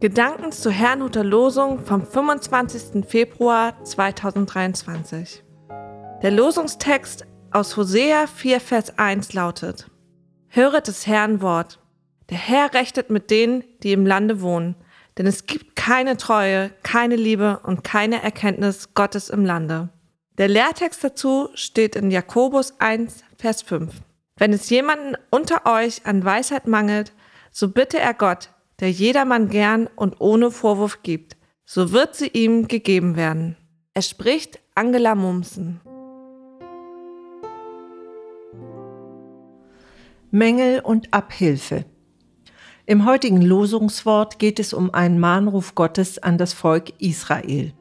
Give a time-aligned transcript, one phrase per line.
[0.00, 3.04] Gedanken zur Herrnhuter Losung vom 25.
[3.06, 5.44] Februar 2023.
[6.22, 9.90] Der Losungstext aus Hosea 4, Vers 1 lautet:
[10.48, 11.80] Höret des Herrn Wort.
[12.30, 14.74] Der Herr rechtet mit denen, die im Lande wohnen,
[15.18, 19.90] denn es gibt keine Treue, keine Liebe und keine Erkenntnis Gottes im Lande.
[20.38, 23.92] Der Lehrtext dazu steht in Jakobus 1, Vers 5.
[24.38, 27.12] Wenn es jemanden unter euch an Weisheit mangelt,
[27.50, 28.48] so bitte er Gott,
[28.80, 33.56] der jedermann gern und ohne Vorwurf gibt, so wird sie ihm gegeben werden.
[33.94, 35.80] Es spricht Angela Mumsen.
[40.30, 41.84] Mängel und Abhilfe.
[42.86, 47.72] Im heutigen Losungswort geht es um einen Mahnruf Gottes an das Volk Israel.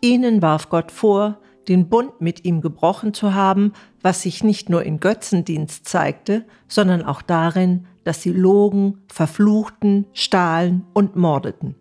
[0.00, 1.38] Ihnen warf Gott vor,
[1.68, 7.02] den Bund mit ihm gebrochen zu haben, was sich nicht nur in Götzendienst zeigte, sondern
[7.02, 11.74] auch darin, dass sie logen, verfluchten, stahlen und mordeten.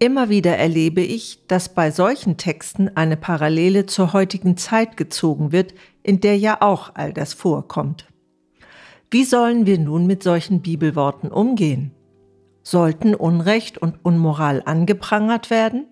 [0.00, 5.74] Immer wieder erlebe ich, dass bei solchen Texten eine Parallele zur heutigen Zeit gezogen wird,
[6.04, 8.06] in der ja auch all das vorkommt.
[9.10, 11.92] Wie sollen wir nun mit solchen Bibelworten umgehen?
[12.62, 15.86] Sollten Unrecht und Unmoral angeprangert werden?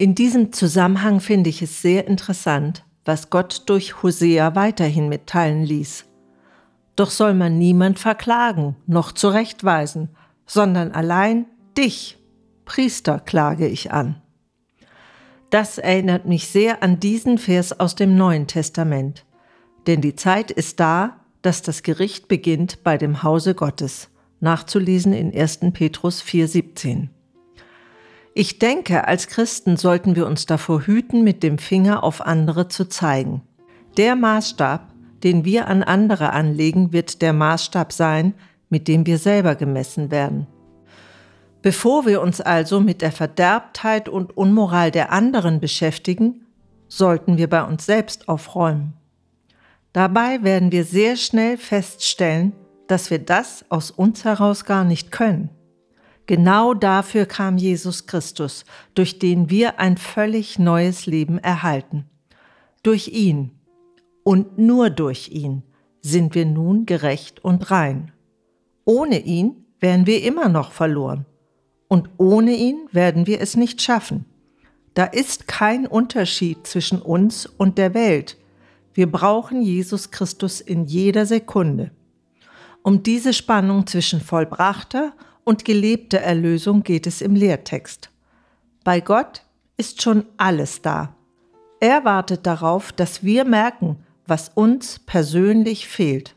[0.00, 6.06] In diesem Zusammenhang finde ich es sehr interessant, was Gott durch Hosea weiterhin mitteilen ließ.
[6.96, 10.08] Doch soll man niemand verklagen, noch zurechtweisen,
[10.46, 11.44] sondern allein
[11.76, 12.16] dich,
[12.64, 14.22] Priester, klage ich an.
[15.50, 19.26] Das erinnert mich sehr an diesen Vers aus dem Neuen Testament.
[19.86, 24.08] Denn die Zeit ist da, dass das Gericht beginnt bei dem Hause Gottes.
[24.40, 25.58] Nachzulesen in 1.
[25.74, 27.08] Petrus 4,17.
[28.34, 32.88] Ich denke, als Christen sollten wir uns davor hüten, mit dem Finger auf andere zu
[32.88, 33.42] zeigen.
[33.96, 34.92] Der Maßstab,
[35.24, 38.34] den wir an andere anlegen, wird der Maßstab sein,
[38.68, 40.46] mit dem wir selber gemessen werden.
[41.60, 46.46] Bevor wir uns also mit der Verderbtheit und Unmoral der anderen beschäftigen,
[46.88, 48.94] sollten wir bei uns selbst aufräumen.
[49.92, 52.52] Dabei werden wir sehr schnell feststellen,
[52.86, 55.50] dass wir das aus uns heraus gar nicht können.
[56.26, 58.64] Genau dafür kam Jesus Christus,
[58.94, 62.04] durch den wir ein völlig neues Leben erhalten.
[62.82, 63.50] Durch ihn
[64.22, 65.62] und nur durch ihn
[66.02, 68.12] sind wir nun gerecht und rein.
[68.84, 71.26] Ohne ihn wären wir immer noch verloren.
[71.88, 74.24] Und ohne ihn werden wir es nicht schaffen.
[74.94, 78.36] Da ist kein Unterschied zwischen uns und der Welt.
[78.94, 81.90] Wir brauchen Jesus Christus in jeder Sekunde.
[82.82, 85.29] Um diese Spannung zwischen vollbrachter und
[85.64, 88.10] gelebte Erlösung geht es im Lehrtext.
[88.84, 89.42] Bei Gott
[89.76, 91.14] ist schon alles da.
[91.80, 93.96] Er wartet darauf, dass wir merken,
[94.26, 96.36] was uns persönlich fehlt.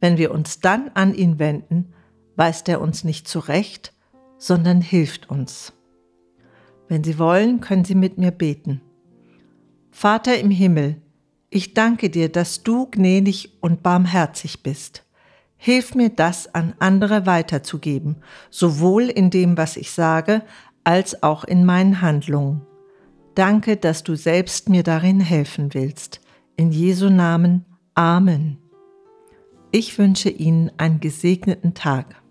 [0.00, 1.94] Wenn wir uns dann an ihn wenden,
[2.36, 3.94] weist er uns nicht zurecht,
[4.38, 5.72] sondern hilft uns.
[6.88, 8.82] Wenn Sie wollen, können Sie mit mir beten.
[9.90, 11.00] Vater im Himmel,
[11.48, 15.05] ich danke dir, dass du gnädig und barmherzig bist.
[15.56, 18.16] Hilf mir das an andere weiterzugeben,
[18.50, 20.42] sowohl in dem, was ich sage,
[20.84, 22.62] als auch in meinen Handlungen.
[23.34, 26.20] Danke, dass du selbst mir darin helfen willst.
[26.56, 27.64] In Jesu Namen.
[27.94, 28.58] Amen.
[29.72, 32.22] Ich wünsche Ihnen einen gesegneten Tag.